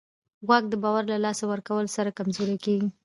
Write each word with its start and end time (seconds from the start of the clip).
واک 0.47 0.63
د 0.69 0.73
باور 0.83 1.03
له 1.11 1.17
لاسه 1.25 1.43
ورکولو 1.51 1.89
سره 1.97 2.15
کمزوری 2.17 2.57
کېږي. 2.65 2.89